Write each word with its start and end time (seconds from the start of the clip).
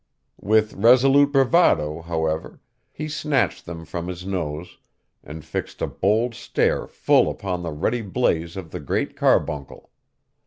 With 0.41 0.73
resolute 0.73 1.31
bravado, 1.31 2.01
however, 2.01 2.59
he 2.91 3.07
snatched 3.07 3.67
them 3.67 3.85
from 3.85 4.07
his 4.07 4.25
nose, 4.25 4.79
and 5.23 5.45
fixed 5.45 5.79
a 5.79 5.85
bold 5.85 6.33
stare 6.33 6.87
full 6.87 7.29
upon 7.29 7.61
the 7.61 7.69
ruddy 7.71 8.01
blaze 8.01 8.57
of 8.57 8.71
the 8.71 8.79
Great 8.79 9.15
Carbuncle. 9.15 9.91